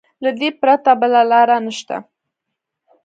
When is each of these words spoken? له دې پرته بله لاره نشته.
له 0.23 0.31
دې 0.39 0.49
پرته 0.61 0.91
بله 1.01 1.21
لاره 1.31 1.57
نشته. 1.65 1.97